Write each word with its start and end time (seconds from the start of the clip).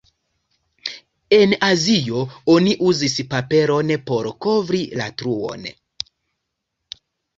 En 1.37 1.51
Azio 1.67 2.23
oni 2.55 2.73
uzis 2.93 3.17
paperon 3.35 3.95
por 4.09 4.31
kovri 4.47 4.81
la 5.03 5.11
truon. 5.21 5.69